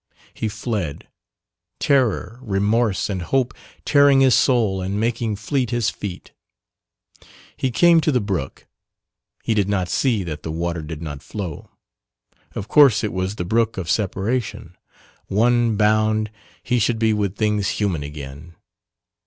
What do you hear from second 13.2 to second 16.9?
the brook for separation; one bound, he